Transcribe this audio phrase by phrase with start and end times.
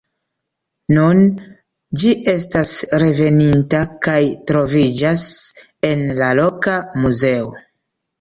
[0.93, 1.19] Nun
[2.03, 2.71] ĝi estas
[3.03, 4.15] reveninta kaj
[4.53, 5.27] troviĝas
[5.91, 7.53] en la loka muzeo.